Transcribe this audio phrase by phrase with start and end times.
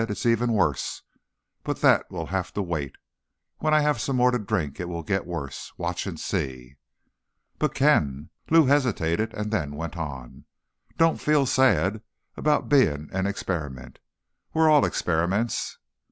[0.09, 1.03] "It's even worse,
[1.63, 2.95] but that'll have to wait.
[3.59, 5.71] When I have some more to drink it will get worse.
[5.77, 6.77] Watch and see."
[7.59, 10.45] "But Ken—" Lou hesitated, and then went on.
[10.97, 12.01] "Don't feel sad
[12.35, 13.99] about being an experiment.
[14.55, 15.77] We're all experiments."